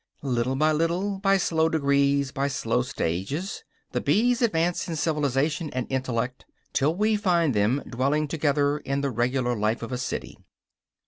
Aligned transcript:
Little 0.23 0.55
by 0.55 0.71
little, 0.71 1.19
by 1.19 1.37
slow 1.37 1.69
degrees 1.69 2.31
and 2.35 2.51
slow 2.51 2.81
stages, 2.81 3.63
the 3.91 4.01
bees 4.01 4.41
advance 4.41 4.87
in 4.87 4.95
civilization 4.95 5.69
and 5.73 5.85
intellect 5.91 6.43
till 6.73 6.95
we 6.95 7.15
find 7.15 7.53
them 7.53 7.83
dwelling 7.87 8.27
together 8.27 8.79
in 8.79 9.01
the 9.01 9.11
regular 9.11 9.55
life 9.55 9.83
of 9.83 9.91
a 9.91 9.99
city. 9.99 10.39